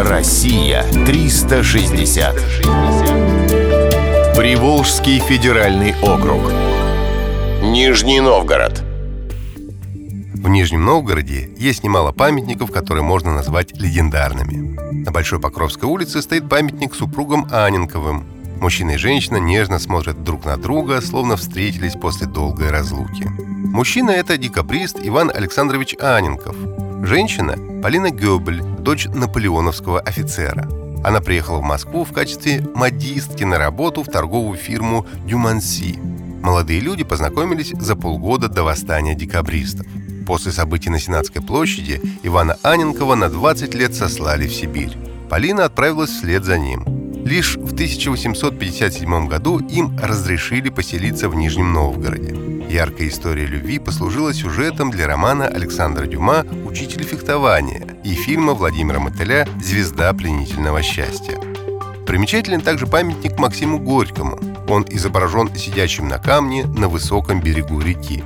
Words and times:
Россия 0.00 0.84
360. 1.06 2.36
Приволжский 4.36 5.18
федеральный 5.18 5.92
округ. 6.00 6.52
Нижний 7.62 8.20
Новгород. 8.20 8.78
В 10.34 10.48
Нижнем 10.48 10.84
Новгороде 10.84 11.50
есть 11.58 11.82
немало 11.82 12.12
памятников, 12.12 12.70
которые 12.70 13.02
можно 13.02 13.34
назвать 13.34 13.72
легендарными. 13.76 14.78
На 15.04 15.10
Большой 15.10 15.40
Покровской 15.40 15.88
улице 15.88 16.22
стоит 16.22 16.48
памятник 16.48 16.94
супругам 16.94 17.48
Аненковым. 17.50 18.24
Мужчина 18.60 18.92
и 18.92 18.98
женщина 18.98 19.38
нежно 19.38 19.80
смотрят 19.80 20.22
друг 20.22 20.44
на 20.44 20.56
друга, 20.56 21.00
словно 21.00 21.36
встретились 21.36 21.94
после 21.94 22.28
долгой 22.28 22.70
разлуки. 22.70 23.24
Мужчина– 23.24 24.10
это 24.12 24.38
декабрист 24.38 24.98
Иван 25.02 25.32
Александрович 25.34 25.96
Аненков. 25.98 26.54
Женщина– 27.02 27.56
Полина 27.82 28.10
Гёбель, 28.10 28.60
дочь 28.60 29.06
наполеоновского 29.06 30.00
офицера. 30.00 30.68
Она 31.04 31.20
приехала 31.20 31.58
в 31.58 31.62
Москву 31.62 32.04
в 32.04 32.12
качестве 32.12 32.60
модистки 32.74 33.44
на 33.44 33.56
работу 33.56 34.02
в 34.02 34.08
торговую 34.08 34.58
фирму 34.58 35.06
«Дюманси». 35.24 35.96
Молодые 36.42 36.80
люди 36.80 37.04
познакомились 37.04 37.72
за 37.78 37.94
полгода 37.94 38.48
до 38.48 38.64
восстания 38.64 39.14
декабристов. 39.14 39.86
После 40.26 40.50
событий 40.50 40.90
на 40.90 40.98
Сенатской 40.98 41.40
площади 41.40 42.02
Ивана 42.24 42.58
Аненкова 42.62 43.14
на 43.14 43.28
20 43.28 43.74
лет 43.74 43.94
сослали 43.94 44.48
в 44.48 44.54
Сибирь. 44.54 44.96
Полина 45.30 45.66
отправилась 45.66 46.10
вслед 46.10 46.44
за 46.44 46.58
ним. 46.58 46.84
Лишь 47.24 47.56
в 47.56 47.72
1857 47.74 49.28
году 49.28 49.60
им 49.60 49.96
разрешили 49.98 50.68
поселиться 50.68 51.28
в 51.28 51.34
Нижнем 51.36 51.72
Новгороде. 51.72 52.47
Яркая 52.68 53.08
история 53.08 53.46
любви 53.46 53.78
послужила 53.78 54.34
сюжетом 54.34 54.90
для 54.90 55.06
романа 55.06 55.46
Александра 55.46 56.06
Дюма 56.06 56.44
«Учитель 56.66 57.02
фехтования» 57.02 57.96
и 58.04 58.12
фильма 58.12 58.52
Владимира 58.52 58.98
Мотыля 58.98 59.48
«Звезда 59.62 60.12
пленительного 60.12 60.82
счастья». 60.82 61.38
Примечателен 62.06 62.60
также 62.60 62.86
памятник 62.86 63.38
Максиму 63.38 63.78
Горькому. 63.78 64.38
Он 64.68 64.84
изображен 64.90 65.54
сидящим 65.56 66.08
на 66.08 66.18
камне 66.18 66.66
на 66.66 66.88
высоком 66.88 67.40
берегу 67.40 67.80
реки. 67.80 68.22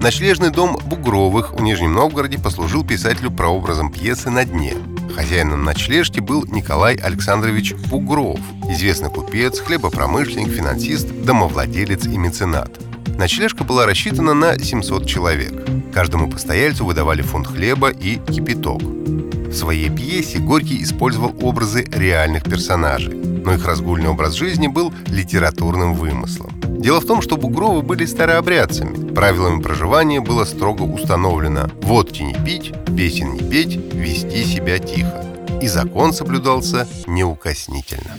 Ночлежный 0.00 0.50
дом 0.50 0.78
Бугровых 0.86 1.52
в 1.52 1.60
Нижнем 1.60 1.92
Новгороде 1.92 2.38
послужил 2.38 2.86
писателю 2.86 3.30
прообразом 3.30 3.92
пьесы 3.92 4.30
«На 4.30 4.46
дне». 4.46 4.72
Хозяином 5.14 5.62
ночлежки 5.62 6.20
был 6.20 6.46
Николай 6.46 6.96
Александрович 6.96 7.74
Бугров, 7.90 8.40
известный 8.70 9.10
купец, 9.10 9.60
хлебопромышленник, 9.60 10.48
финансист, 10.48 11.06
домовладелец 11.22 12.06
и 12.06 12.16
меценат. 12.16 12.70
Ночлежка 13.16 13.64
была 13.64 13.86
рассчитана 13.86 14.34
на 14.34 14.58
700 14.58 15.06
человек. 15.06 15.52
Каждому 15.92 16.30
постояльцу 16.30 16.84
выдавали 16.84 17.22
фунт 17.22 17.46
хлеба 17.46 17.90
и 17.90 18.16
кипяток. 18.16 18.82
В 18.82 19.52
своей 19.52 19.88
пьесе 19.88 20.38
Горький 20.38 20.82
использовал 20.82 21.34
образы 21.40 21.84
реальных 21.92 22.42
персонажей, 22.42 23.14
но 23.14 23.54
их 23.54 23.64
разгульный 23.64 24.08
образ 24.08 24.34
жизни 24.34 24.66
был 24.66 24.92
литературным 25.06 25.94
вымыслом. 25.94 26.52
Дело 26.84 27.00
в 27.00 27.06
том, 27.06 27.22
что 27.22 27.36
Бугровы 27.36 27.82
были 27.82 28.04
старообрядцами. 28.04 29.14
Правилами 29.14 29.62
проживания 29.62 30.20
было 30.20 30.44
строго 30.44 30.82
установлено 30.82 31.70
водки 31.82 32.22
не 32.22 32.34
пить, 32.34 32.74
песен 32.96 33.34
не 33.34 33.48
петь, 33.48 33.76
вести 33.94 34.44
себя 34.44 34.78
тихо. 34.78 35.24
И 35.62 35.68
закон 35.68 36.12
соблюдался 36.12 36.88
неукоснительно. 37.06 38.18